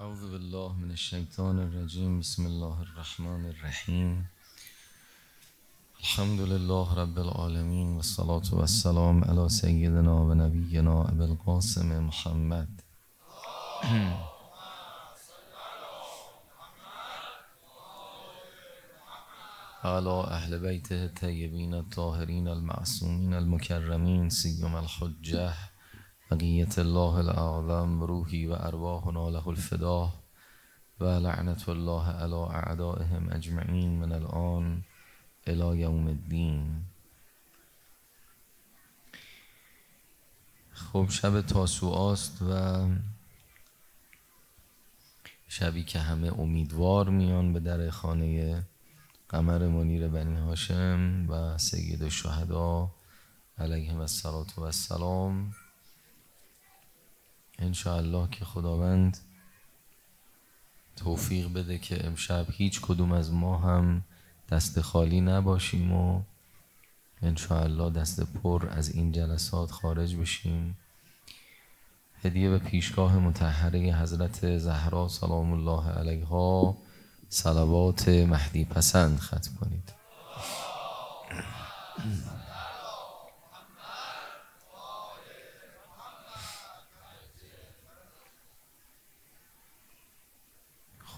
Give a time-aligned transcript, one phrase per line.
[0.00, 4.30] اعوذ بالله من الشیطان الرجیم بسم الله الرحمن الرحیم
[6.00, 12.82] الحمد لله رب العالمین و الصلاة و السلام علی سیدنا و نبینا ابو القاسم محمد.
[19.84, 25.54] على اهل بیته الطیبین الطاهرین المعصومین المکرمین سیم الحجه
[26.30, 30.22] بقیت الله الاعظم روحی و ارواحنا له الفداه
[31.00, 34.84] و لعنت الله علی اعدائهم اجمعین من الان
[35.46, 36.84] الى یوم الدین.
[40.72, 42.86] خب شب تاسوعاست و
[45.48, 48.62] شبی که همه امیدوار میان به در خانه
[49.28, 52.90] قمر منیر بنی هاشم و سید الشهدا
[53.58, 55.54] علیهم السلام و السلام.
[57.86, 59.18] الله که خداوند
[60.96, 64.02] توفیق بده که امشب هیچ کدوم از ما هم
[64.50, 66.22] دست خالی نباشیم و
[67.50, 70.76] الله دست پر از این جلسات خارج بشیم.
[72.22, 76.76] هدیه به پیشگاه متحره حضرت زهرا سلام الله علیها
[77.28, 79.92] صلوات مهدی پسند ختم کنید.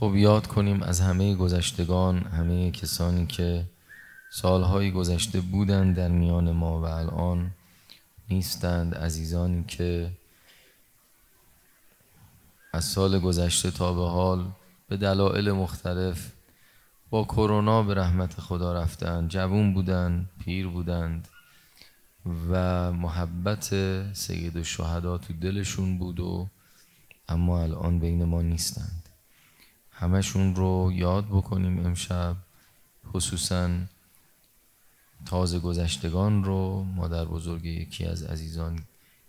[0.03, 3.65] خب یاد کنیم از همه گذشتگان همه کسانی که
[4.31, 7.51] سالهای گذشته بودند در میان ما و الان
[8.31, 10.11] نیستند عزیزانی که
[12.73, 14.51] از سال گذشته تا به حال
[14.89, 16.33] به دلایل مختلف
[17.11, 21.29] با کرونا به رحمت خدا رفتند جوون بودند پیر بودند
[22.51, 23.75] و محبت
[24.13, 26.49] سید الشهدا تو دلشون بود و
[27.29, 29.02] اما الان بین ما نیستند.
[30.03, 32.37] همشون رو یاد بکنیم امشب
[33.13, 33.71] خصوصا
[35.27, 38.79] تازه گذشتگان رو مادر بزرگ یکی از عزیزان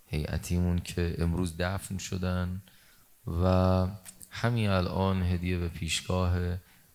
[0.08, 2.62] هیئتیمون که امروز دفن شدن
[3.44, 3.88] و
[4.30, 6.38] همین الان هدیه به پیشگاه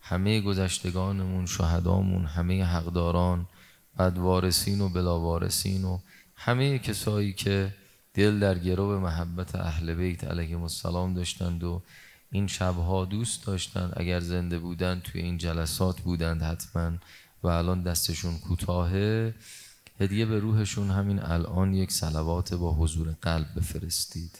[0.00, 3.46] همه گذشتگانمون شهدامون همه حقداران
[3.96, 5.98] بعد وارسین و بلاوارسین و
[6.36, 7.74] همه کسایی که
[8.14, 11.82] دل در گرو محبت اهل بیت علیهم السلام داشتند و
[12.30, 16.92] این شبها دوست داشتن اگر زنده بودن توی این جلسات بودند حتما
[17.42, 19.34] و الان دستشون کوتاهه
[20.00, 24.38] هدیه به روحشون همین الان یک صلوات با حضور قلب بفرستید.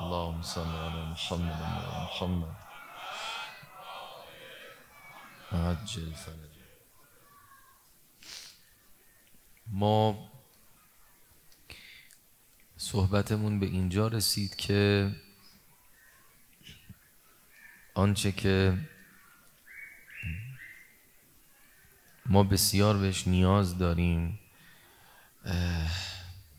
[0.00, 2.56] اللهم صل علی محمد و محمد.
[5.52, 6.12] عجل
[9.66, 10.28] ما
[12.76, 15.10] صحبتمون به اینجا رسید که
[17.94, 18.78] آنچه که
[22.26, 24.38] ما بسیار بهش نیاز داریم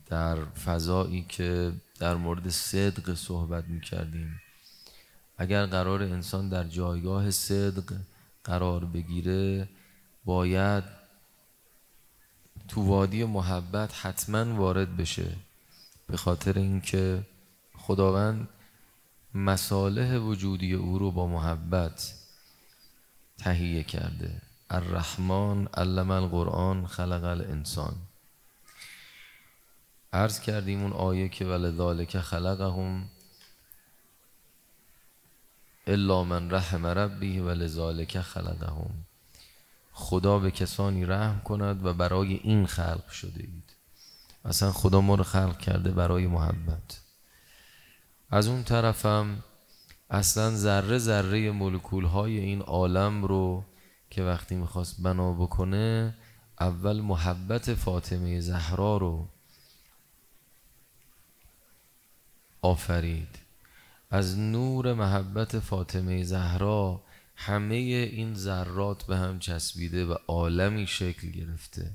[0.05, 4.41] در فضایی که در مورد صدق صحبت می کردیم
[5.37, 7.93] اگر قرار انسان در جایگاه صدق
[8.43, 9.69] قرار بگیره
[10.25, 10.83] باید
[12.67, 15.35] تو وادی محبت حتما وارد بشه.
[16.07, 17.23] به خاطر اینکه
[17.77, 18.47] خداوند
[19.35, 22.13] مصالح وجودی او رو با محبت
[23.37, 24.41] تهیه کرده.
[24.69, 27.95] الرحمن علم القرآن خلق الانسان.
[30.13, 33.09] عرض کردیم اون آیه که ولذالک خلقهم
[35.87, 39.05] الا من رحم ربی ولذالک خلقهم.
[39.91, 43.75] خدا به کسانی رحم کند و برای این خلق شده اید.
[44.45, 47.02] اصلا خدا ما رو خلق کرده برای محبت.
[48.33, 49.43] از اون طرفم
[50.09, 53.63] اصلا ذره ذره مولکول های این عالم رو
[54.09, 56.15] که وقتی می‌خواست بنا بکنه
[56.59, 59.27] اول محبت فاطمه زهرا رو
[62.61, 63.39] آفرید.
[64.11, 67.03] از نور محبت فاطمه زهرا
[67.35, 71.91] همه این ذرات به هم چسبیده و عالمی شکل گرفته.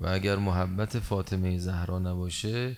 [0.00, 2.76] و اگر محبت فاطمه زهرا نباشه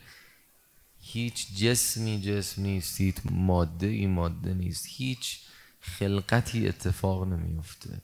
[1.09, 4.87] هیچ جسمی جسم نیست هیچ ماده ای ماده نیست.
[4.89, 5.41] هیچ
[5.81, 8.03] خلقتی اتفاق نمیفته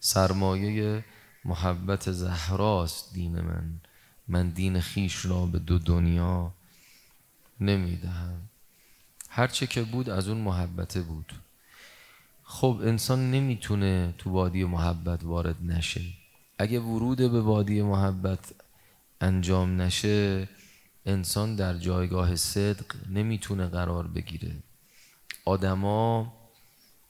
[0.00, 1.04] سرمایه
[1.44, 3.80] محبت زهراست دین من.
[4.28, 6.54] من دین خیش را به دو دنیا
[7.60, 8.40] نمی‌دهم.
[9.28, 11.32] هرچه که بود از اون محبته بود.
[12.42, 16.02] خب انسان نمی‌تونه تو وادی محبت وارد نشه.
[16.58, 18.52] اگه ورود به وادی محبت
[19.20, 20.48] انجام نشه
[21.06, 24.56] انسان در جایگاه صدق نمی‌تونه قرار بگیره.
[25.44, 26.32] آدما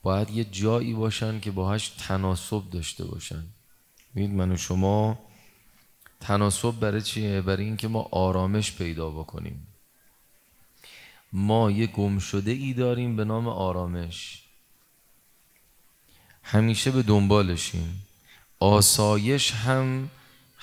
[0.03, 3.43] باید یه جایی باشن که باهاش تناسب داشته باشن.
[4.15, 5.19] ببینید من و شما
[6.19, 9.67] تناسب برای چیه؟ برای اینکه ما آرامش پیدا بکنیم.
[11.33, 14.43] ما یه گم شده ای داریم به نام آرامش.
[16.43, 18.03] همیشه به دنبالشیم.
[18.59, 20.09] آسایش هم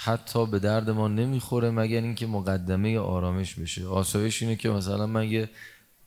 [0.00, 3.86] حتی به درد ما نمی‌خوره مگر اینکه مقدمه آرامش بشه.
[3.86, 5.50] آسایش اینه که مثلا من یه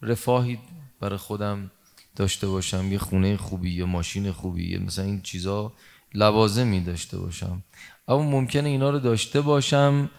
[0.02, 0.60] رفاهی
[1.00, 1.72] برای خودم
[2.16, 5.74] داشته باشم یه خونه خوبی یه ماشین خوبی مثلا این چیزا
[6.14, 7.64] لوازمی داشته باشم.
[8.08, 10.10] اما ممکنه اینا رو داشته باشم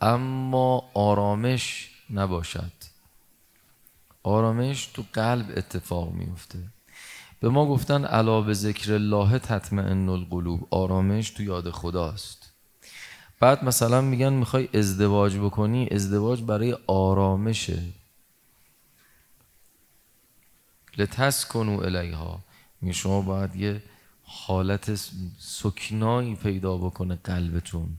[0.00, 2.72] اما آرامش نباشد.
[4.22, 6.58] آرامش تو قلب اتفاق میفته
[7.40, 10.68] به ما گفتن علا به ذکر الله تطمئن القلوب.
[10.70, 12.41] آرامش تو یاد خداست.
[13.42, 17.82] بعد مثلا میگن می‌خوای ازدواج بکنی ازدواج برای آرامشه.
[20.98, 22.40] لتسکنو الیها.
[22.80, 23.82] می شما باید یه
[24.22, 24.94] حالت
[25.38, 27.98] سکنایی پیدا بکنه قلبتون.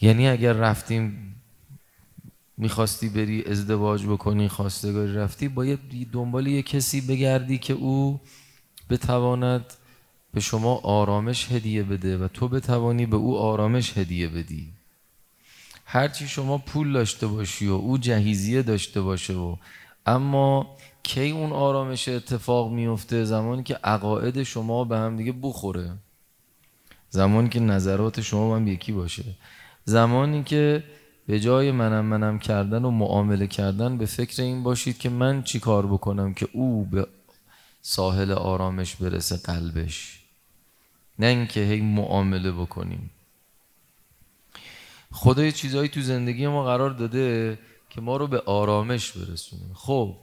[0.00, 1.34] یعنی اگر رفتیم
[2.56, 8.20] می‌خواستی بری ازدواج بکنی خواستگاری رفتی باید دنبال یه کسی بگردی که او
[8.90, 9.64] بتواند
[10.34, 14.72] به شما آرامش هدیه بده و تو بتوانی به او آرامش هدیه بدی.
[15.84, 19.56] هرچی شما پول داشته باشی و او جهیزیه داشته باشه و
[20.06, 25.90] اما کی اون آرامش اتفاق میفته؟ زمانی که عقاید شما به هم دیگه بخوره.
[27.10, 29.24] زمانی که نظرات شما هم یکی باشه.
[29.84, 30.84] زمانی که
[31.26, 35.60] به جای منم منم کردن و معامله کردن به فکر این باشید که من چی
[35.60, 37.06] کار بکنم که او به
[37.88, 40.20] ساحل آرامش برسه قلبش.
[41.18, 43.10] نه اینکه هی معامله بکنیم.
[45.12, 47.58] خدا یه چیزهایی تو زندگی ما قرار داده
[47.90, 49.74] که ما رو به آرامش برسونه.
[49.74, 50.16] خب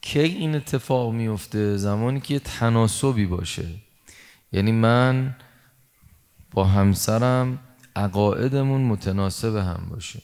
[0.00, 3.68] کی این اتفاق میفته؟ زمانی که یه تناسبی باشه.
[4.52, 5.36] یعنی من
[6.50, 7.58] با همسرم
[7.96, 10.22] عقاعدمون متناسب هم باشه.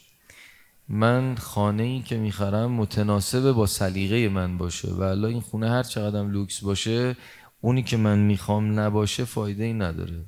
[0.89, 5.83] من خانه ای که می‌خرم متناسب با سلیقه من باشه و الان این خونه هر
[5.83, 7.15] چقدر لوکس باشه
[7.61, 10.25] اونی که من می‌خوام نباشه فایده ای نداره.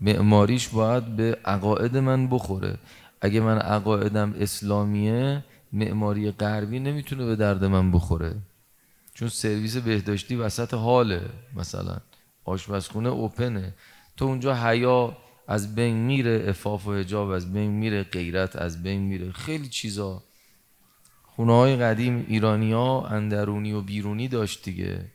[0.00, 2.78] معماریش باید به عقاعد من بخوره.
[3.20, 8.34] اگه من عقاعدم اسلامیه معماری غربی نمی‌تونه به درد من بخوره.
[9.14, 11.22] چون سرویس بهداشتی وسط حاله
[11.56, 11.96] مثلا.
[12.44, 13.74] آشپزخونه اوپنه.
[14.16, 15.16] تو اونجا حیا
[15.48, 20.22] از بین میره افاف و حجاب از بین میره غیرت از بین میره خیلی چیزا.
[21.22, 25.10] خونه های قدیم ایرانی ها اندرونی و بیرونی داشت دیگه.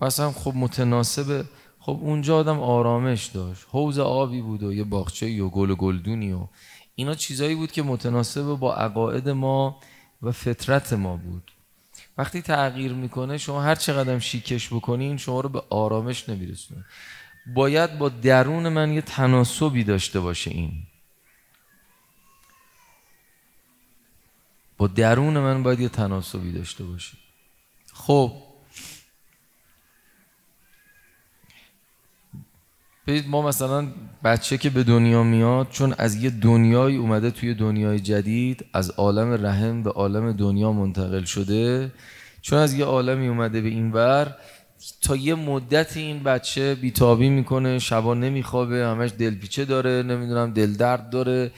[0.00, 1.44] مثلا خب متناسب
[1.78, 3.66] خب اونجا آدم آرامش داشت.
[3.70, 6.46] حوز آبی بود و یه باغچه و گل و گلدونی و
[6.94, 9.80] اینا چیزایی بود که متناسب با عقاعد ما
[10.22, 11.52] و فطرت ما بود.
[12.18, 16.84] وقتی تغییر می‌کنه شما هر چقدر شیکش بکنین شما رو به آرامش نمیرسونه.
[17.46, 20.72] باید با درون من یه تناسبی داشته باشه این.
[24.76, 27.16] با درون من باید یه تناسبی داشته باشه.
[27.92, 28.32] خب.
[33.06, 33.88] ببینید ما مثلا
[34.24, 39.46] بچه که به دنیا میاد چون از یه دنیایی اومده توی دنیای جدید از عالم
[39.46, 41.92] رحم به عالم دنیا منتقل شده.
[42.42, 44.36] چون از یه عالمی اومده به این ور
[45.02, 51.10] تا یه مدت این بچه بیتابی می‌کنه شبا نمیخوابه همش دلپیچه داره نمی‌دونم دل درد
[51.10, 51.50] داره.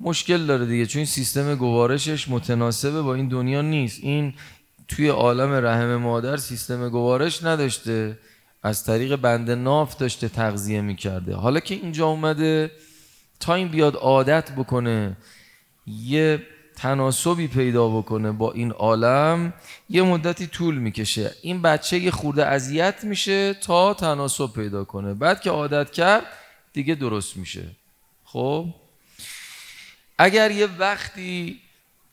[0.00, 3.98] مشکل داره دیگه چون سیستم گوارشش متناسبه با این دنیا نیست.
[4.02, 4.34] این
[4.88, 8.18] توی عالم رحم مادر سیستم گوارش نداشته
[8.62, 11.34] از طریق بند ناف داشته تغذیه می‌کرده.
[11.34, 12.70] حالا که اینجا اومده
[13.40, 15.16] تا این بیاد عادت بکنه
[15.86, 16.42] یه
[16.78, 19.52] تناسبی پیدا بکنه با این عالم
[19.90, 21.34] یه مدتی طول می‌کشه.
[21.42, 25.14] این بچه یه خورده اذیت میشه تا تناسب پیدا کنه.
[25.14, 26.22] بعد که عادت کرد
[26.72, 27.62] دیگه درست میشه.
[28.24, 28.66] خب؟
[30.18, 31.60] اگر یه وقتی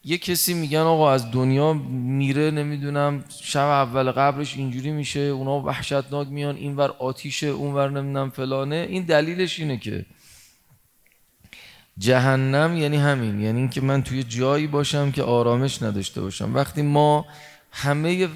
[0.03, 6.27] یه کسی میگن آقا از دنیا میره نمی‌دونم شب اول قبرش اینجوری میشه اونا وحشتناک
[6.27, 10.05] میان اینور آتیشه اونور نمی‌دونم فلانه این دلیلش اینه که
[11.97, 16.55] جهنم یعنی همین یعنی اینکه من توی جایی باشم که آرامش نداشته باشم.
[16.55, 17.25] وقتی ما
[17.71, 18.29] همه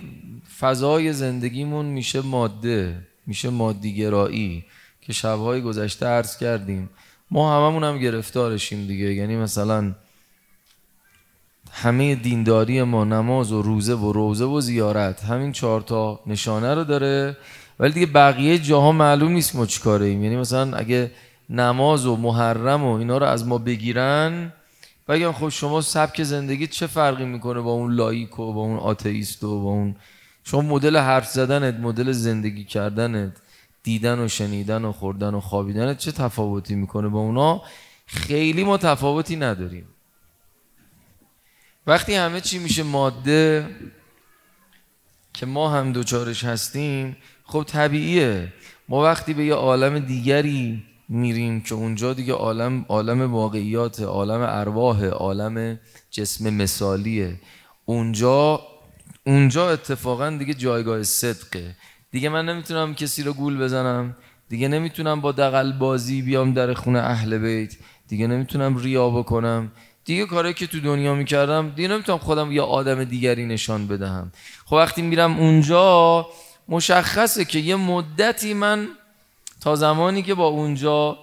[0.59, 2.95] فضای زندگیمون میشه ماده
[3.27, 4.65] میشه مادیگرایی
[5.01, 6.89] که شبهای گذشته عرض کردیم
[7.31, 9.13] ما هممون هم گرفتارشیم دیگه.
[9.13, 9.95] یعنی مثلا
[11.71, 16.83] همه دینداری ما نماز و روزه و روزه و زیارت همین چهار تا نشانه رو
[16.83, 17.37] داره.
[17.79, 20.23] ولی دیگه بقیه جاها معلوم نیست ما چیکاره ایم.
[20.23, 21.11] یعنی مثلا اگه
[21.49, 24.53] نماز و محرم و اینا رو از ما بگیرن.
[25.07, 29.43] بگم خب شما سبک زندگی چه فرقی می‌کنه با اون لایک و با اون آتئیست
[29.43, 29.95] و با اون
[30.43, 33.31] شما مدل حرف زدنت مدل زندگی کردنت
[33.83, 37.61] دیدن و شنیدن و خوردن و خوابیدنت چه تفاوتی می‌کنه با اونا؟
[38.05, 39.87] خیلی ما تفاوتی نداریم.
[41.87, 43.67] وقتی همه چی میشه ماده
[45.33, 48.53] که ما هم دوچارش هستیم خب طبیعیه.
[48.89, 55.05] ما وقتی به یه عالم دیگری میریم که اونجا دیگه عالم عالم واقعیات عالم ارواح
[55.05, 55.79] عالم
[56.11, 57.35] جسم مثالیه.
[57.85, 58.61] اونجا
[59.25, 61.75] اونجا اتفاقا دیگه جایگاه صدقه.
[62.11, 64.15] دیگه من نمی‌تونم کسی رو گول بزنم.
[64.49, 67.75] دیگه نمی‌تونم با دقل بازی بیام در خونه اهل بیت.
[68.07, 69.71] دیگه نمی‌تونم ریا بکنم.
[70.05, 74.31] دیگه کاری که تو دنیا می‌کردم دیگه نمی‌تونم خودم یا آدم دیگری نشان بدهم.
[74.65, 76.27] خب وقتی میرم اونجا
[76.67, 78.87] مشخصه که یه مدتی من
[79.59, 81.17] تا زمانی که با اونجا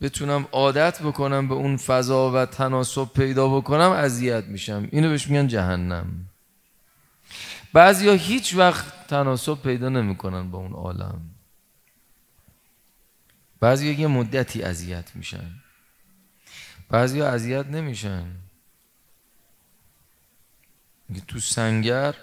[0.00, 4.88] بتونم عادت بکنم به اون فضا و تناسب پیدا بکنم اذیت میشم.
[4.92, 6.28] اینو بهش میگن جهنم.
[7.72, 11.20] بعضیا هیچ وقت تناسب پیدا نمی‌کنن با اون عالم.
[13.60, 15.50] بعضیا یه مدتی اذیت میشن.
[16.88, 18.26] بعضیا اذیت نمیشن.
[21.28, 22.14] تو سنگر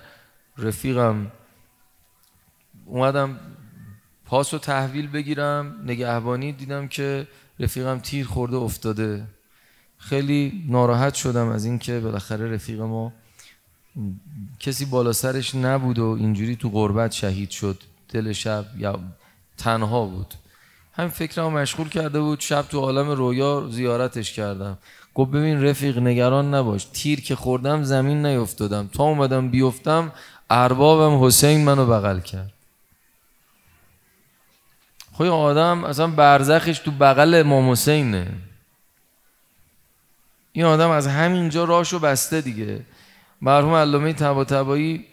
[0.58, 1.32] رفیقم
[2.86, 3.53] اومدم
[4.34, 7.28] پاس و تحویل بگیرم نگهبانی دیدم که
[7.60, 9.24] رفیقم تیر خورده افتاده.
[9.98, 13.14] خیلی ناراحت شدم از اینکه بالاخره رفیق ما
[14.60, 17.78] کسی بالا سرش نبود و اینجوری تو غربت شهید شد.
[18.10, 19.00] دل شب یا
[19.58, 20.34] تنها بود.
[20.94, 24.78] همین فکرمو مشغول کرده بود شب تو عالم رویا زیارتش کردم.
[25.14, 30.12] گفت ببین رفیق نگران نباش تیر که خوردم زمین نیفتادم تا اومدم بیفتم
[30.50, 32.63] اربابم حسین منو بغل کرد.
[35.14, 38.28] خب آدم اصلا برزخش تو بغل امام حسینه.
[40.52, 42.80] این آدم از همینجا راشو بسته دیگه.
[43.42, 45.06] مرحوم علامه تبا تبایی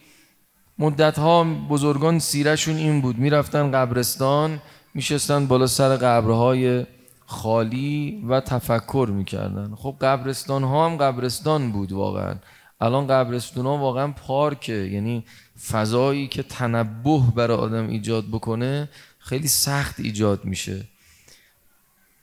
[0.78, 3.19] مدت ها بزرگان سیرشون این بود.
[3.19, 4.61] می‌رفتن قبرستان
[4.95, 6.87] میشستن بالا سر قبرهای
[7.26, 9.75] خالی و تفکر می‌کردن.
[9.75, 12.35] خب قبرستان ها هم قبرستان بود واقعا.
[12.80, 14.73] الان قبرستون ها واقعا پارکه.
[14.73, 15.25] یعنی
[15.71, 18.88] فضایی که تنبه برای آدم ایجاد بکنه
[19.30, 20.84] خیلی سخت ایجاد میشه.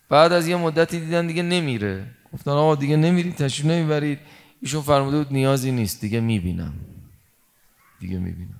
[0.09, 2.05] بعد از یه مدتی دیدن دیگه نمیره.
[2.33, 4.19] گفتن آقا دیگه نمیرید تشریف نمی‌برید.
[4.61, 6.73] ایشون فرموده بود نیازی نیست دیگه می‌بینم.
[7.99, 8.59] دیگه می‌بینم.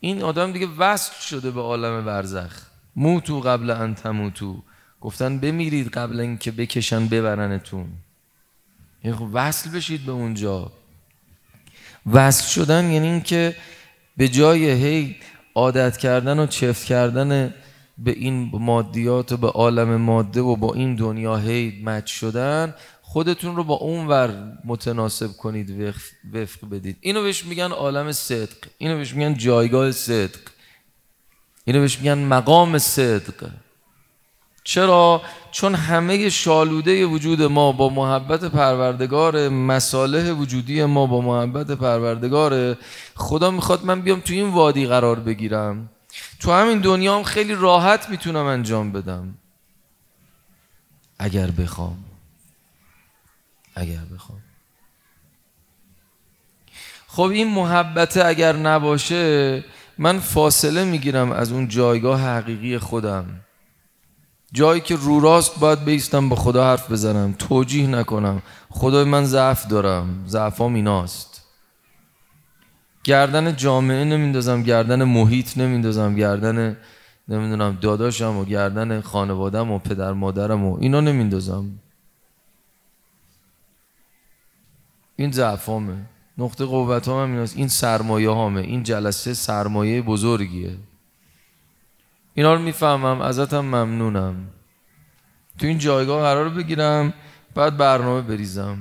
[0.00, 2.66] این آدم دیگه وصل شده به عالم برزخ.
[2.96, 4.62] موتو قبل ان تموتو.
[5.00, 7.88] گفتن بمیرید قبل اینکه بکشن ببرنتون.
[9.04, 10.72] یعنی خب وصل بشید به اونجا.
[12.06, 13.56] وصل شدن یعنی اینکه
[14.16, 15.16] به جای هی
[15.54, 17.54] عادت کردن و چفت کردن
[17.98, 23.56] به این مادیات و به عالم ماده و با این دنیا هی مچ شدن خودتون
[23.56, 25.96] رو با اون ور متناسب کنید
[26.32, 26.96] وفق, بدید.
[27.00, 28.56] اینو بهش میگن عالم صدق.
[28.78, 30.40] اینو بهش میگن جایگاه صدق.
[31.64, 33.50] اینو بهش میگن مقام صدق.
[34.64, 42.76] چرا؟ چون همه شالوده وجود ما با محبت پروردگار مصالح وجودی ما با محبت پروردگار.
[43.14, 45.90] خدا می‌خواد من بیام تو این وادی قرار بگیرم.
[46.40, 49.34] تو همین دنیا هم خیلی راحت می‌تونم انجام بدم.
[51.18, 52.04] اگر بخوام.
[53.74, 54.38] اگر بخوام.
[57.06, 59.64] خب این محبت اگر نباشه
[59.98, 63.40] من فاصله می‌گیرم از اون جایگاه حقیقی خودم.
[64.52, 67.34] جایی که رو راست باید بیستم با خدا حرف بزنم.
[67.38, 68.42] توجیه نکنم.
[68.70, 70.24] خدای من ضعف دارم.
[70.28, 71.44] ضعفام ایناست.
[73.04, 76.76] گردن جامعه نمیندازم گردن محیط نمیندازم گردن
[77.28, 81.78] نمی‌دونم داداشم و گردن خانوادم و پدر مادرم و اینا نمیندازم.
[85.16, 85.96] این ضعفامه.
[86.38, 87.56] نقطه قوت هم ایناست.
[87.56, 90.76] این سرمایه هامه این جلسه سرمایه بزرگیه.
[92.34, 94.48] اینا رو می‌فهمم ازتم ممنونم.
[95.58, 97.12] تو این جایگاه قرار بگیرم
[97.54, 98.78] بعد برنامه بریزم.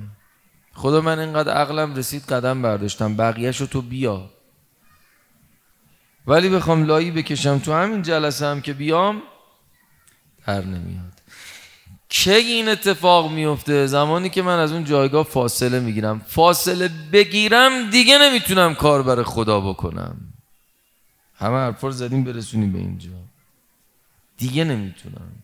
[0.73, 4.29] خدا من اینقدر عقلم رسید قدم برداشتم بقیهش رو تو بیا.
[6.27, 9.21] ولی بخوام لایی بکشم تو همین جلسه هم که بیام
[10.47, 11.21] در نمیاد.
[12.09, 16.19] کی این اتفاق میفته زمانی که من از اون جایگاه فاصله می‌گیرم.
[16.19, 20.33] فاصله بگیرم دیگه نمی‌تونم کار برای خدا بکنم.
[21.35, 23.30] همه حرفا رو زدیم برسونیم به اینجا.
[24.41, 25.43] دیگه نمی‌تونم.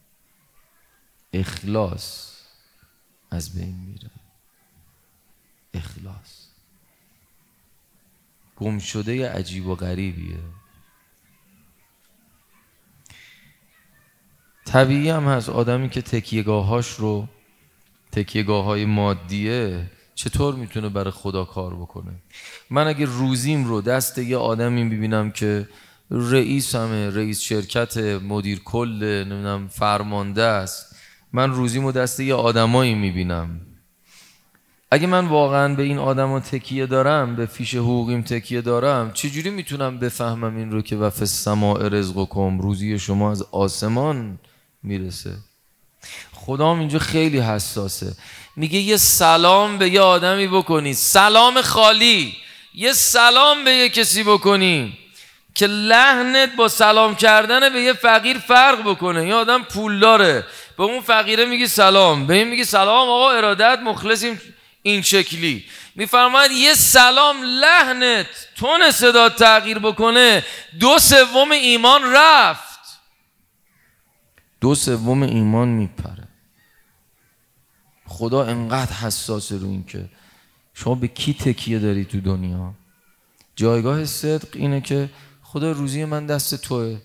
[1.34, 2.34] اخلاص
[3.32, 4.10] از بین میره.
[5.74, 6.48] اخلاص.
[8.56, 10.40] گم شده عجیب و غریبیه.
[14.66, 17.28] طبیعی هم هست آدمی که تکیهگاهاش رو
[18.12, 22.14] تکیهگاه های مادیه چطور می‌تونه برای خدا کار بکنه؟
[22.70, 25.70] من اگه روزیم رو دست یه آدمی می‌بینم که
[26.12, 30.96] رئیس همه رئیس شرکت مدیر کل نمی‌دونم فرمانده است.
[31.34, 33.62] من روزیم رو دست یه آدمایی می‌بینم.
[34.92, 40.00] اگه من واقعا به این آدما تکیه دارم به فیش حقوقیم تکیه دارم چجوری می‌تونم
[40.00, 41.22] بفهمم این رو که وف
[41.82, 44.40] رزق کم؟ روزی شما از آسمان
[44.84, 45.34] می‌رسه.
[46.34, 48.14] خدام اینجا خیلی حساسه.
[48.56, 50.94] میگه یه سلام به یه آدمی بکنی.
[50.94, 52.34] سلام خالی.
[52.74, 54.98] یه سلام به یه کسی بکنی.
[55.58, 59.28] که لحنت با سلام کردن به یه فقیر فرق بکنه.
[59.28, 60.46] یه آدم پول داره.
[60.78, 62.28] به اون فقیره میگی سلام.
[62.28, 64.42] به این میگی سلام آقا ارادت مخلصیم
[64.82, 65.66] این شکلی.
[65.96, 68.28] میفرماید یه سلام لحنت.
[68.56, 70.44] تون صدا تغییر بکنه.
[70.80, 72.80] دو سوم ایمان رفت.
[74.62, 76.28] دو سوم ایمان میپره.
[78.06, 80.06] خدا انقدر حساسه رو این که
[80.74, 82.74] شما به کی تکیه داری تو دنیا؟
[83.56, 85.10] جایگاه صدق اینه که
[85.50, 87.02] خدا روزی من دست توه.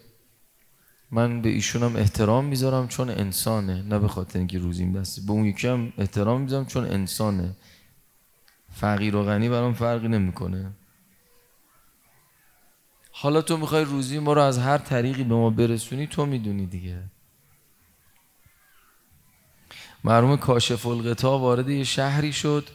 [1.11, 3.83] من به ایشونم احترام می‌ذارم چون انسانه.
[3.83, 7.57] نه به خاطر اینکه روزیم دسته به اون یکی هم احترام می‌ذارم چون انسانه.
[8.73, 10.73] فقیر و غنی برام فرقی نمی‌کنه.
[13.13, 17.03] حالا تو می‌خوای روزی ما رو از هر طریقی به ما برسونی تو می‌دونی دیگه.
[20.05, 22.69] مرحوم کاشف القطا وارد یه شهری شد.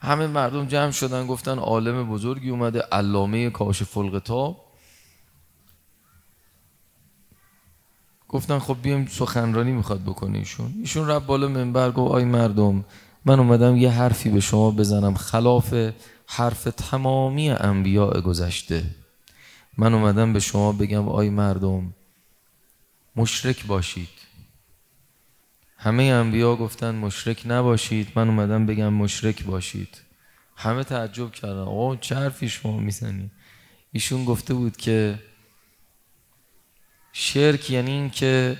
[0.00, 4.56] همه مردم جمع شدن گفتن عالم بزرگی اومده علامه کاشف القطا
[8.28, 10.74] گفتن خب بیایم سخنرانی می‌خواد بکنه ایشون.
[10.80, 12.84] ایشون رب بالا منبر گفت آی مردم
[13.24, 15.14] من اومدم یه حرفی به شما بزنم.
[15.14, 15.74] خلاف
[16.26, 18.84] حرف تمامی انبیاء گذشته.
[19.78, 21.94] من اومدم به شما بگم آی مردم
[23.16, 24.25] مشرک باشید.
[25.86, 28.08] همه انبیا گفتن مشرک نباشید.
[28.14, 30.00] من اومدم بگم مشرک باشید.
[30.56, 31.58] همه تعجب کردن.
[31.58, 33.30] آقا چه حرفی شما می‌زنی؟
[33.92, 35.18] ایشون گفته بود که
[37.12, 38.58] شرک یعنی این که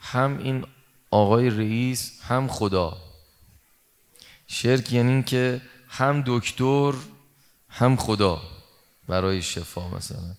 [0.00, 0.64] هم این
[1.10, 2.96] آقای رئیس هم خدا.
[4.46, 6.92] شرک یعنی این که هم دکتر
[7.68, 8.42] هم خدا
[9.08, 10.34] برای شفا مثلا.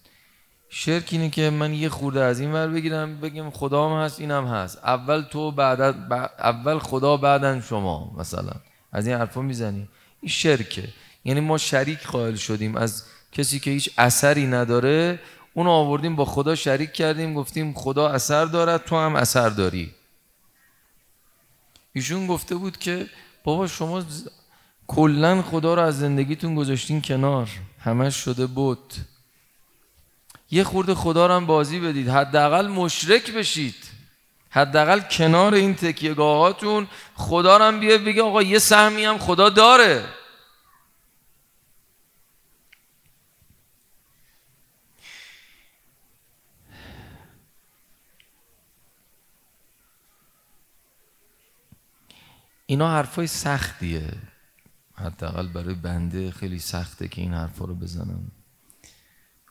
[0.69, 4.47] شرک اینه که من یه خورده از این ور بگیرم بگم خدا هم هست اینم
[4.47, 4.77] هست.
[4.77, 5.81] اول تو بعد
[6.39, 8.51] اول خدا بعدن شما مثلا.
[8.91, 9.87] از این حرفا می‌زنی.
[10.21, 10.89] این شرکه.
[11.25, 12.75] یعنی ما شریک قائل شدیم.
[12.75, 15.19] از کسی که هیچ اثری نداره
[15.53, 19.91] اون آوردیم با خدا شریک کردیم گفتیم خدا اثر دارد تو هم اثر داری.
[21.93, 23.07] ایشون گفته بود که
[23.43, 24.03] بابا شما
[24.87, 27.49] کلا خدا رو از زندگیتون گذاشتین کنار.
[27.79, 28.93] همش شده بود.
[30.51, 32.09] یه خورده خدا رو هم بازی بدید.
[32.09, 33.75] حداقل مشرک بشید.
[34.49, 40.05] حداقل کنار این تکیهگاهاتون خدا رو هم بگه آقا یه سهمی هم خدا داره.
[52.65, 54.13] اینا حرفای سختیه.
[54.95, 58.38] حداقل برای بنده خیلی سخته که این حرفا رو بزنم.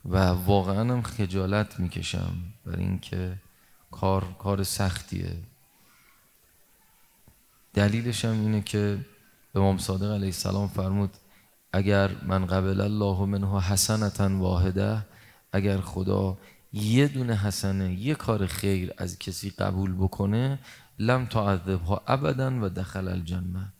[0.09, 2.35] و واقعا هم خجالت می‌کشم
[2.67, 3.37] برای اینکه
[3.91, 5.37] کار کار سختیه.
[7.75, 8.99] دلیلش هم اینه که
[9.55, 11.11] امام صادق علیه السلام فرمود
[11.73, 15.07] اگر من قبل الله منه حسنتا واحده
[15.53, 16.39] اگر خدا
[16.73, 20.59] یه دونه حسنه یه کار خیر از کسی قبول بکنه
[20.99, 23.73] لم تعذبها ابدا و دخل الجنه.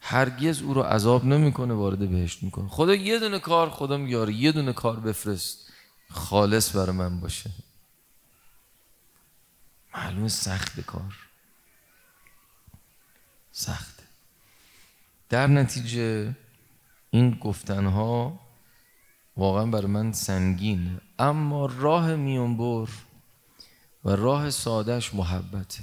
[0.00, 2.68] هرگز او رو عذاب نمی‌کنه وارد بهشت می‌کنه.
[2.68, 5.72] خدا یه دونه کار خدا میاره یه دونه کار بفرست.
[6.10, 7.50] خالص برای من باشه.
[9.94, 11.16] معلوم سخت کار.
[13.52, 14.02] سخت.
[15.28, 16.36] در نتیجه
[17.10, 18.40] این گفتنها
[19.36, 21.00] واقعا برای من سنگین.
[21.18, 22.90] اما راه میونبر
[24.04, 25.82] و راه سادهش محبته.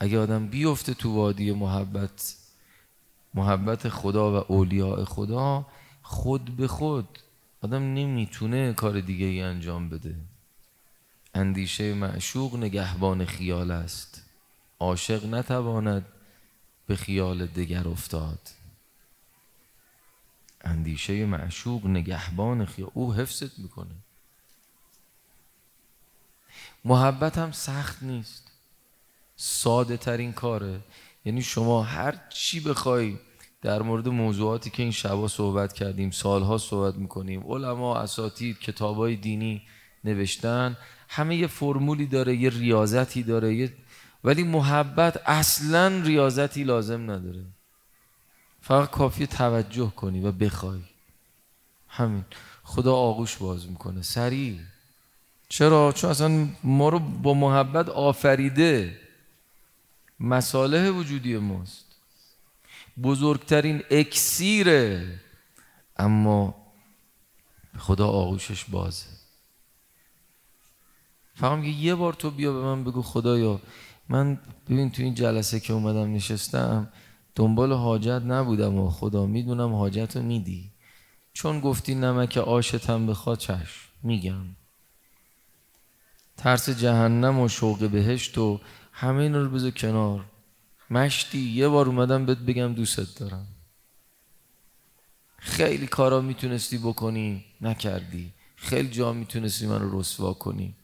[0.00, 2.34] اگه آدم بیفته تو وادی محبت
[3.34, 5.66] محبت خدا و اولیاء خدا
[6.02, 7.18] خود به خود
[7.62, 10.14] آدم نمی‌تونه کار دیگه ای انجام بده.
[11.34, 14.24] اندیشه معشوق نگهبان خیال است.
[14.78, 16.06] عاشق نتواند
[16.86, 18.38] به خیال دگر افتاد.
[20.60, 23.94] اندیشه معشوق نگهبان خیال او حفظت می‌کنه.
[26.84, 28.47] محبت هم سخت نیست.
[29.40, 30.80] ساده ترین کاره.
[31.24, 33.16] یعنی شما هر چی بخوای
[33.62, 39.62] در مورد موضوعاتی که این شبا صحبت کردیم سالها صحبت می‌کنیم علما اساتید کتابای دینی
[40.04, 40.76] نوشتن
[41.08, 43.72] همه یه فرمولی داره یه ریاضتی داره یه
[44.24, 47.44] ولی محبت اصلا ریاضتی لازم نداره.
[48.60, 50.80] فقط کافی توجه کنی و بخوای.
[51.88, 52.24] همین.
[52.62, 54.02] خدا آغوش باز می‌کنه.
[54.02, 54.58] سریع.
[55.48, 59.00] چرا؟ چون اصلا ما رو با محبت آفریده.
[60.20, 61.84] مساله وجودی ماست.
[63.02, 65.20] بزرگترین اکسیره
[65.96, 66.54] اما
[67.78, 69.06] خدا آغوشش بازه.
[71.34, 73.60] فقط میگه یه بار تو بیا به من بگو خدایا.
[74.08, 76.92] من ببین تو این جلسه که اومدم نشستم
[77.34, 80.72] دنبال حاجت نبودم و خدا می‌دونم حاجت رو میدی.
[81.32, 84.44] چون گفتی نمک آشتم بخواد چشم میگم.
[86.36, 88.60] ترس جهنم و شوق بهشت و
[89.00, 90.24] همه اینا رو بذار کنار.
[90.90, 93.46] مشتی یه بار اومدم بهت بگم دوستت دارم.
[95.38, 98.32] خیلی کارا می‌تونستی بکنی نکردی.
[98.56, 100.74] خیلی جا می‌تونستی من رو رسوا کنی.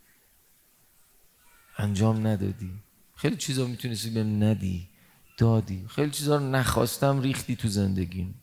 [1.78, 2.70] انجام ندادی.
[3.16, 4.88] خیلی چیزا می‌تونستی بهم ندی
[5.38, 5.86] دادی.
[5.88, 8.34] خیلی چیزا رو نخواستم ریختی تو زندگیم.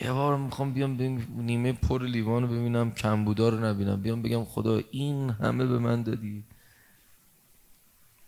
[0.00, 0.96] یه بار می‌خوام بیام
[1.36, 4.02] نیمه پر لیوان رو ببینم کمبودا رو نبینم.
[4.02, 6.44] بیام بگم خدا این همه به من دادی.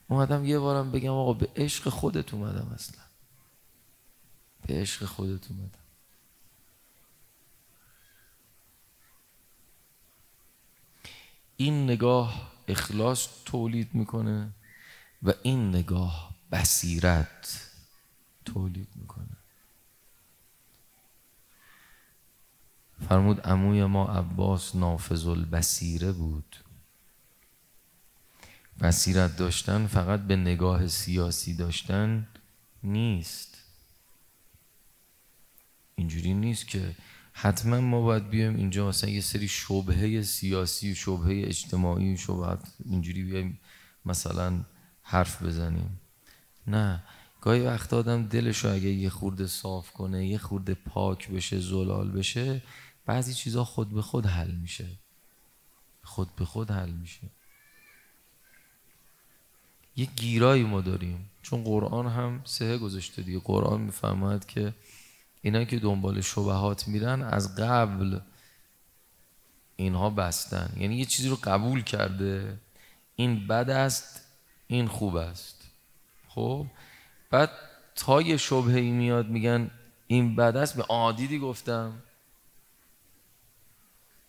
[0.08, 3.04] اومدم یه بارم بگم آقا به عشق خودت اومدم اصلا.
[4.66, 5.78] به عشق خودت اومدم.
[11.56, 14.50] این نگاه اخلاص تولید می‌کنه
[15.22, 17.70] و این نگاه بصیرت
[18.44, 19.36] تولید می‌کنه.
[23.08, 26.56] فرمود عموی ما عباس نافذ البصیره بود.
[28.80, 32.26] بصیرت داشتن فقط به نگاه سیاسی داشتن
[32.82, 33.58] نیست.
[35.94, 36.94] اینجوری نیست که
[37.32, 42.58] حتما ما باید بیایم اینجا مثلا یه سری شبهه سیاسی و شبهه اجتماعی و شبهه
[42.84, 43.60] اینجوری بیایم
[44.04, 44.64] مثلا
[45.02, 46.00] حرف بزنیم.
[46.66, 47.02] نه
[47.40, 52.10] گاهی وقت آدم دلش رو اگه یه خورده صاف کنه یه خورده پاک بشه زلال
[52.10, 52.62] بشه
[53.06, 54.88] بعضی چیزا خود به خود حل میشه.
[56.02, 57.30] خود به خود حل میشه.
[59.96, 61.30] یه گیرایی ما داریم.
[61.42, 63.40] چون قرآن هم سه گذاشته دیگه.
[63.44, 64.74] قرآن می‌فهمد که
[65.42, 68.18] اینا که دنبال شبهات میرن از قبل
[69.76, 70.72] اینها بستن.
[70.76, 72.58] یعنی یه چیزی رو قبول کرده.
[73.16, 74.20] این بد است
[74.66, 75.62] این خوب است.
[76.28, 76.66] خب؟
[77.30, 77.50] بعد
[77.94, 79.70] تا یه شبهی میاد میگن
[80.06, 82.02] این بد است به عادیدی گفتم.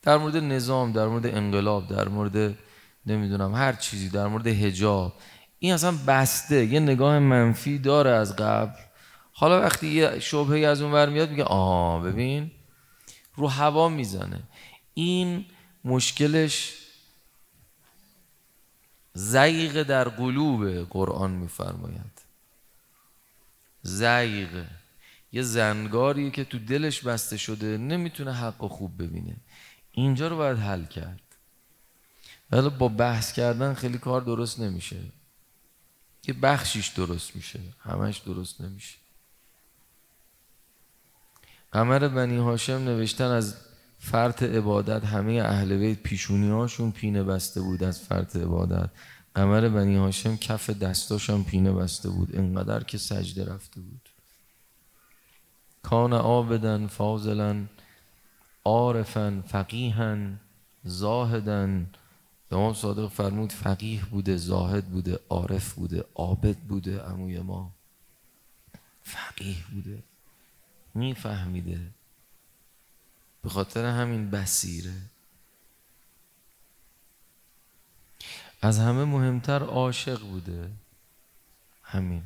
[0.01, 2.57] در مورد نظام در مورد انقلاب در مورد
[3.05, 5.13] نمی‌دونم هر چیزی در مورد هجاب
[5.59, 8.79] این اصلا بسته یه نگاه منفی داره از قبل.
[9.33, 12.51] حالا وقتی یه شبهی از اون ور میاد میگه آها ببین
[13.35, 14.43] رو هوا می‌زنه.
[14.93, 15.45] این
[15.83, 16.73] مشکلش
[19.13, 22.21] زیغ در قلوب قرآن میفرماید.
[23.81, 24.65] زیغ.
[25.31, 29.35] یه زنگاری که تو دلش بسته شده نمی‌تونه حق و خوب ببینه.
[29.91, 31.21] اینجا رو باید حل کرد.
[32.51, 34.97] ولی با بحث کردن خیلی کار درست نمیشه.
[36.27, 38.97] یه بخشیش درست میشه همش درست نمیشه.
[41.71, 43.55] قمر بنی هاشم نوشتن از
[43.99, 48.89] فرط عبادت همه اهل بیت پیشونی هاشون پینه بسته بود از فرط عبادت.
[49.35, 54.09] قمر بنی هاشم کف دستاشم پینه بسته بود انقدر که سجده رفته بود.
[55.83, 57.65] کان آبدن فاضلا
[58.65, 60.39] عارفا فقیهن
[60.83, 61.87] زاهدن
[62.51, 67.71] امام صادق فرمود فقیه بوده زاهد بوده عارف بوده عابد بوده عموی ما.
[69.03, 70.03] فقیه بوده.
[70.93, 71.79] میفهمیده.
[73.43, 74.93] به خاطر همین بسیره
[78.61, 80.71] از همه مهمتر عاشق بوده.
[81.83, 82.23] همین.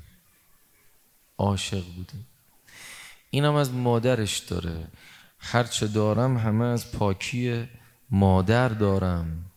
[1.37, 2.13] عاشق بوده.
[3.29, 4.87] اینم از مادرش داره.
[5.39, 7.67] هرچه دارم همه از پاکی
[8.09, 9.50] مادر دارم.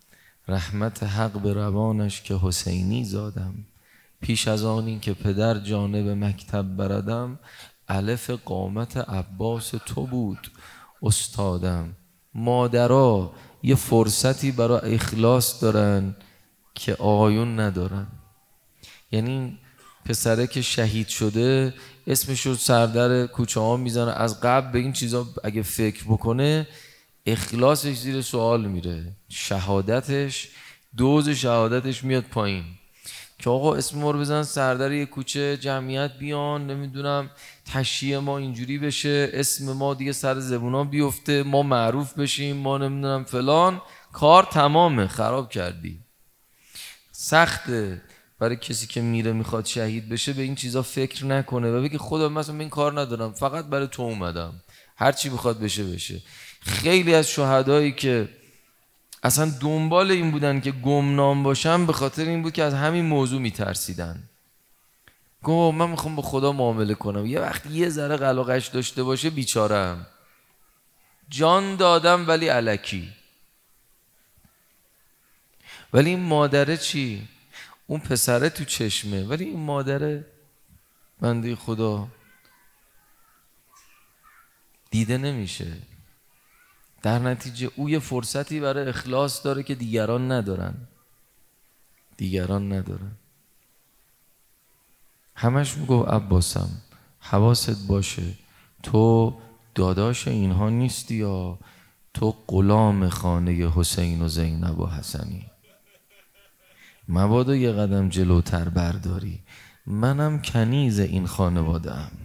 [0.48, 3.54] رحمت حق به روانش که حسینی زادم.
[4.20, 7.38] پیش از آن این که پدر جانب مکتب بردم
[7.88, 10.50] الف قامت عباس تو بود
[11.02, 11.96] استادم.
[12.34, 16.16] مادرها یه فرصتی برای اخلاص دارن
[16.74, 18.06] که آقایون ندارن.
[19.12, 19.58] یعنی
[20.04, 21.74] پسره که شهید شده
[22.06, 24.10] اسمش رو سردر کوچه ها می‌زنه.
[24.10, 26.66] از قبل به این چیزا اگه فکر بکنه
[27.26, 29.04] اخلاصش زیر سوال میره.
[29.28, 30.48] شهادتش
[30.96, 32.64] دوز شهادتش میاد پایین.
[33.38, 37.30] که آقا اسم ما رو بزن سردر یه کوچه جمعیت بیان نمی‌دونم
[37.72, 43.24] تشییع ما اینجوری بشه اسم ما دیگه سر زبونا بیفته ما معروف بشیم ما نمی‌دونم
[43.24, 43.80] فلان.
[44.12, 45.98] کار تمامه خراب کردی.
[47.12, 48.02] سخته
[48.38, 52.28] برای کسی که میره می‌خواد شهید بشه به این چیزا فکر نکنه و بگه خدا
[52.28, 54.52] مثلا این کار ندارم فقط برای تو اومدم.
[54.96, 56.22] هر چی بخواد بشه بشه.
[56.64, 58.28] خیلی از شهدایی که
[59.22, 63.40] اصلا دنبال این بودن که گمنام باشن به خاطر این بود که از همین موضوع
[63.40, 64.22] میترسیدن.
[65.42, 67.26] گفت من می‌خوام با خدا معامله کنم.
[67.26, 70.06] یه وقت یه ذره قلاقش داشته باشه بیچارم
[71.28, 73.12] جان دادم ولی علکی.
[75.92, 77.28] ولی این مادره چی؟
[77.86, 79.24] اون پسره تو چشمه.
[79.24, 80.24] ولی این مادره
[81.20, 82.08] بنده خدا
[84.90, 85.72] دیده نمیشه.
[87.04, 90.74] در نتیجه او یه فرصتی برای اخلاص داره که دیگران ندارن.
[92.16, 93.12] دیگران ندارن.
[95.34, 96.68] همش میگو عباسم
[97.20, 98.34] حواست باشه.
[98.82, 99.34] تو
[99.74, 101.58] داداش اینها نیستی یا؟
[102.14, 105.46] تو غلام خانه حسین و زینب و حسنی.
[107.08, 109.40] مبادا یه قدم جلوتر برداری.
[109.86, 112.23] منم کنیز این خانواده ام.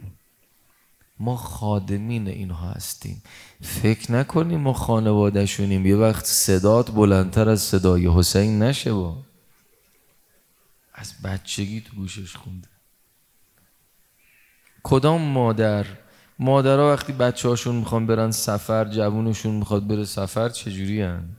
[1.19, 3.23] ما خادمین اینها هستیم.
[3.61, 5.85] فکر نکنیم ما خانوادهشونیم.
[5.85, 9.17] یه وقت صدات بلندتر از صدای حسین نشه با.
[10.93, 12.67] از بچگی تو گوشش خونده.
[14.83, 15.85] کدام مادر؟
[16.39, 21.29] مادرها وقتی بچه هاشون می‌خوان برن سفر جوونشون می‌خواد بره سفر چجوری هن؟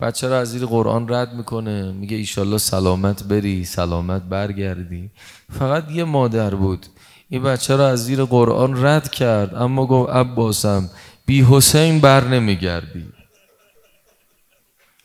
[0.00, 1.92] بچه را از زیر قرآن رد می‌کنه.
[1.92, 5.10] میگه ایشالله سلامت بری سلامت برگردی.
[5.52, 6.86] فقط یه مادر بود.
[7.32, 10.90] این بچه را از زیر قرآن رد کرد اما گفت عباسم
[11.26, 13.12] بی حسین بر نمیگردی.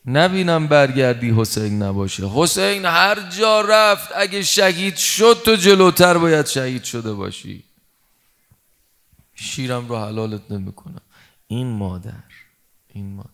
[0.06, 2.28] نبینم برگردی حسین نباشه.
[2.28, 7.64] حسین هر جا رفت اگه شهید شد تو جلوتر باید شهید شده باشی.
[9.36, 11.02] شیرم رو حلالت نمی‌کنم.
[11.48, 12.24] این مادر
[12.88, 13.30] این مادر.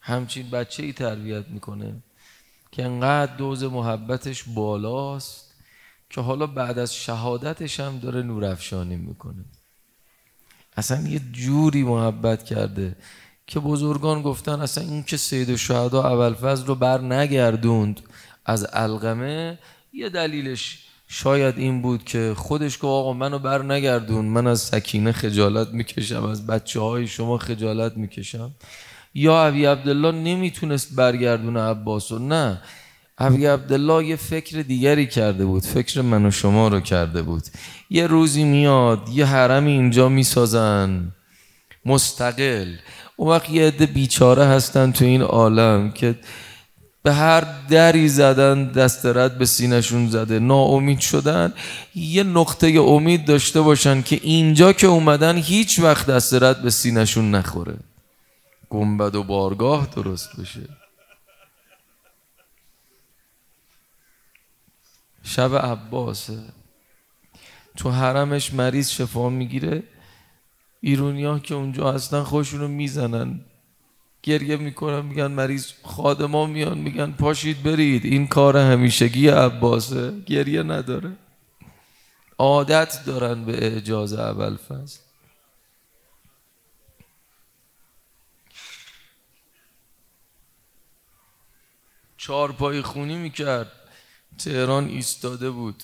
[0.00, 1.94] همچین بچه ای تربیت می‌کنه
[2.72, 5.49] که انقدر دوز محبتش بالاست.
[6.10, 9.44] که حالا بعد از شهادتش هم داره نورافشانی می‌کنه.
[10.76, 12.96] اصلا یه جوری محبت کرده
[13.46, 15.50] که بزرگان گفتن اصلا این که سید
[15.94, 18.00] اول فضل رو بر نگردوند
[18.46, 19.58] از القمه
[19.92, 25.12] یه دلیلش شاید این بود که خودش که آقا منو بر نگردون من از سکینه
[25.12, 28.50] خجالت می‌کشم از بچه های شما خجالت می‌کشم.
[29.14, 32.62] یا ابی عبدالله نمی‌تونست برگردونه عباس و نه.
[33.20, 37.42] ابی عبدالله یه فکر دیگری کرده بود فکر من و شما رو کرده بود.
[37.90, 41.12] یه روزی میاد یه حرمی اینجا می‌سازن.
[41.84, 42.74] مستقل.
[43.16, 46.18] اون وقت یه عده بیچاره هستن تو این عالم که
[47.02, 50.38] به هر دری زدن دست رد به سینشون زده.
[50.38, 51.52] ناامید شدن.
[51.94, 57.30] یه نقطه امید داشته باشن که اینجا که اومدن هیچ وقت دست رد به سینشون
[57.30, 57.76] نخوره.
[58.70, 60.79] گنبد و بارگاه درست بشه.
[65.22, 66.42] شب عباسه
[67.76, 69.82] تو حرمش مریض شفا می‌گیره.
[70.80, 73.40] ایرونیا که اونجا هستن خوشونو می‌زنن.
[74.22, 78.04] گریه می‌کنن میگن مریض خادما میان میگن پاشید برید.
[78.04, 80.20] این کار همیشگی عباسه.
[80.20, 81.16] گریه نداره.
[82.38, 85.00] عادت دارن به اعجاز اول فصل
[92.16, 93.72] چهار پای خونی می‌کرد.
[94.38, 95.82] تهران ایستاده بود.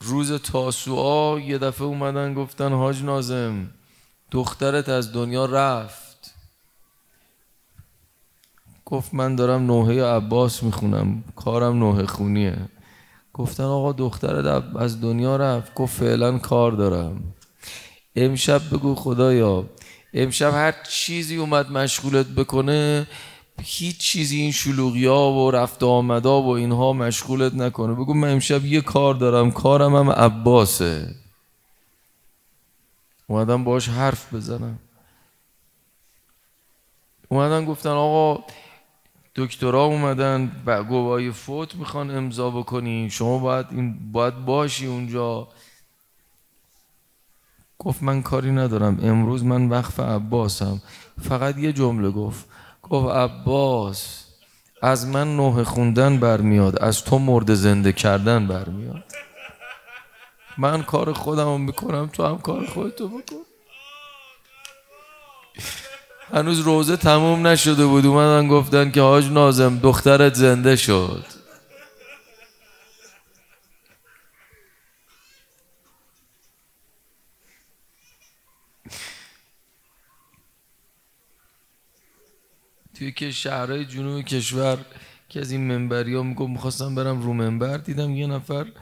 [0.00, 3.70] روز تاسوعا یه دفعه اومدن گفتن حاج نازم
[4.30, 6.34] دخترت از دنیا رفت.
[8.84, 12.68] گفت من دارم نوحه عباس می‌خونم کارم نوحه خونیه.
[13.32, 15.74] گفتن آقا دخترت از دنیا رفت.
[15.74, 17.34] گفت فعلا کار دارم.
[18.16, 19.64] امشب بگو خدایا
[20.14, 23.06] امشب هر چیزی اومد مشغولت بکنه
[23.62, 27.94] هیچ چیزی این شلوغی ها و رفت آمدا و اینها مشغولت نکنه.
[27.94, 31.14] بگو من امشب یه کار دارم کارم هم عباسه.
[33.26, 34.78] اومدم باش حرف بزنم.
[37.28, 38.44] اومدن گفتن آقا
[39.34, 45.48] دکترا اومدن و گواهی فوت می‌خوان امضا بکنی شما باید این باید باشی اونجا.
[47.78, 48.98] گفت من کاری ندارم.
[49.02, 50.82] امروز من وقف عباسم.
[51.22, 52.46] فقط یه جمله گفت.
[52.90, 54.24] گفت عباس
[54.82, 59.04] از من نوه خوندن برمیاد از تو مرد زنده کردن برمیاد.
[60.58, 63.36] من کار خودم می‌کنم تو هم کار خودتو بکن.
[66.34, 71.37] هنوز روزه تموم نشده بود اومدن گفتن که حاج نازم دخترت زنده شد.
[82.98, 84.78] توی که شهرهای جنوب کشور
[85.28, 88.72] که از این منبری ها میگم می‌خواستم برم رو منبر دیدم یه نفر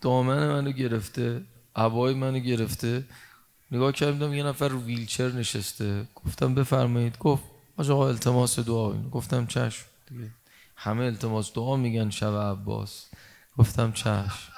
[0.00, 1.42] دامن منو گرفته
[1.76, 3.04] عبای منو گرفته.
[3.70, 6.08] نگاه کردم یه نفر رو ویلچر نشسته.
[6.14, 7.18] گفتم بفرمایید.
[7.18, 7.42] گفت
[7.78, 9.84] آقا التماس دعا گفتم چشم.
[10.08, 10.30] دیگه
[10.76, 13.06] همه التماس دعا میگن شب عباس.
[13.58, 14.55] گفتم چشم.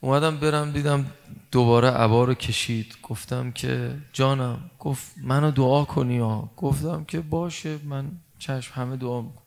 [0.00, 1.06] اومدم برم دیدم
[1.52, 2.96] دوباره عبا رو کشید.
[3.02, 6.50] گفتم که جانم گفت منو دعا کنی ها.
[6.56, 9.42] گفتم که باشه من چشم همه دعا می‌کنم.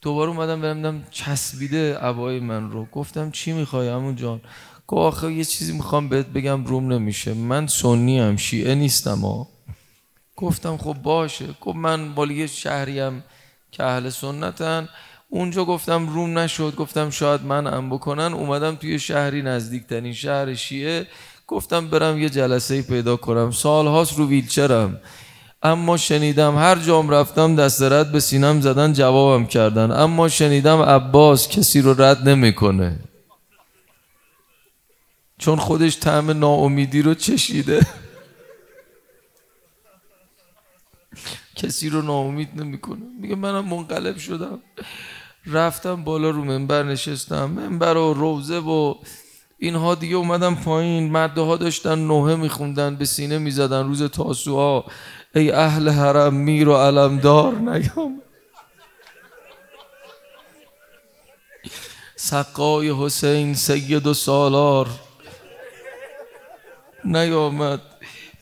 [0.00, 2.84] دوباره اومدم برم دیدم چسبیده عبای من رو.
[2.84, 4.40] گفتم چی می‌خوای همون جان؟
[4.86, 7.34] گفت آخه یه چیزی می‌خوام بهت بگم روم نمیشه.
[7.34, 9.48] من سنی هم شیعه نیستم ها.
[10.36, 11.46] گفتم خب باشه.
[11.60, 13.24] گفت من بالی شهریم
[13.70, 14.88] که اهل سنتن.
[15.34, 18.32] اونجا گفتم روم نشد گفتم شاید من ام بکنن.
[18.32, 21.06] اومدم توی شهری نزدیکترین شهر شیعه.
[21.46, 23.50] گفتم برم یه جلسه پیدا کنم.
[23.50, 25.00] سالهاست رو ویلچرم.
[25.62, 29.90] اما شنیدم هر جام رفتم دست رد به سینم زدن جوابم کردن.
[29.90, 32.98] اما شنیدم عباس کسی رو رد نمی‌کنه.
[35.38, 37.80] چون خودش طعم ناامیدی رو چشیده.
[41.56, 43.02] کسی رو ناامید نمی‌کنه.
[43.20, 44.58] میگه منم منقلب شدم.
[45.46, 47.44] رفتم بالا رو منبر نشستم.
[47.44, 48.94] منبر و روزه و
[49.58, 51.10] اینها دیگه اومدم پایین.
[51.10, 53.86] مرده ها داشتن نوحه میخوندن به سینه می‌زدن.
[53.86, 54.84] روز تاسوها
[55.34, 58.22] ای اهل حرم میر و علمدار نیام.
[62.16, 64.88] سقای حسین سید و سالار
[67.04, 67.80] نیامد.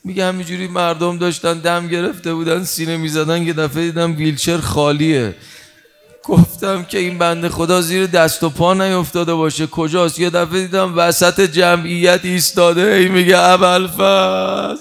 [0.05, 3.43] میگه همینجوری مردم داشتن دم گرفته بودن سینه می‌زدن.
[3.43, 5.35] یه دفعه دیدم ویلچر خالیه.
[6.24, 9.66] گفتم که این بنده خدا زیر دست و پا نیفتاده باشه.
[9.66, 12.82] کجاست؟ یه دفعه دیدم وسط جمعیت ایستاده.
[12.82, 14.78] ای میگه ابلفز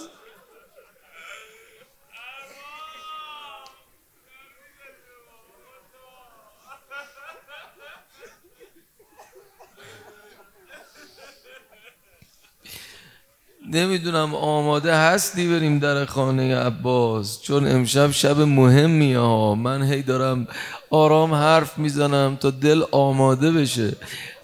[13.70, 19.56] نمی‌دونم آماده هستی بریم در خانه عباس چون امشب شب مهمی ها.
[19.56, 20.48] من هی دارم
[20.92, 23.96] آرام حرف می‌زنم تا دل آماده بشه.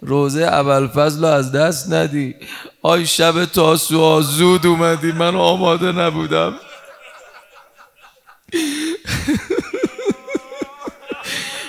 [0.01, 2.35] روزه اول فضل از دست ندی.
[2.81, 5.11] آی شب تاسوها زود اومدی.
[5.11, 6.55] من آماده نبودم.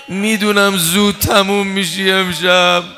[0.08, 2.82] می‌دونم زود تموم میشی امشب.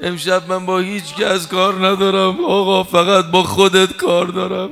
[0.00, 2.44] امشب من با هیچ کس کار ندارم.
[2.44, 4.70] آقا فقط با خودت کار دارم.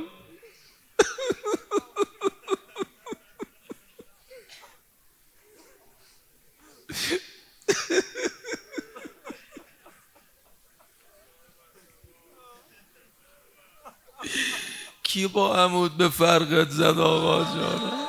[15.17, 18.07] کی با عمود به فرقت زد آقا جانم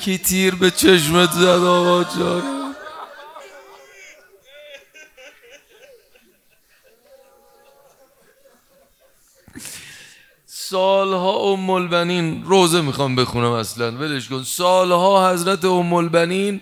[0.00, 2.74] کی تیر به چشمت زد آقا جانم
[10.46, 14.42] سالها ام البنین روزه می‌خوام بخونم اصلا ولش کن.
[14.42, 16.60] سالها حضرت ام البنین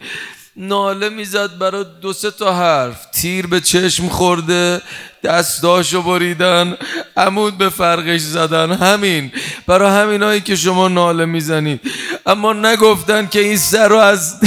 [0.57, 3.07] ناله می‌زد برای دو سه تا حرف.
[3.07, 4.83] تیر به چشم خورده
[5.25, 6.77] دستاشو بریدن
[7.17, 8.73] عمود به فرقش زدن.
[8.73, 9.33] همین.
[9.67, 11.81] برای همینایی که شما ناله می‌زنید.
[12.27, 14.35] اما نگفتن که این سر رو از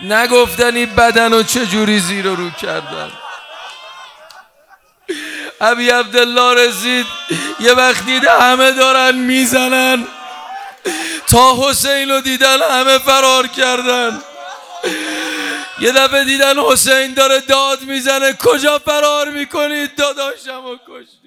[0.00, 3.10] نگفتن این بدن رو چجوری زیر رو کردن.
[5.60, 7.06] ابی عبدالله رسید
[7.60, 10.06] یه وقت دیده همه دارن می‌زنن.
[11.30, 14.22] تا حسین رو دیدن همه فرار کردن.
[15.80, 18.32] یه دفعه دیدن حسین داره داد می‌زنه.
[18.32, 21.23] کجا فرار می‌کنید داداشم و کش.